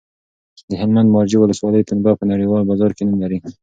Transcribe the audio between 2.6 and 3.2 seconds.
بازار کې نوم